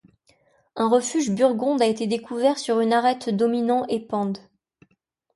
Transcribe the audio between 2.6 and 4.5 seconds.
une arête dominant Épendes.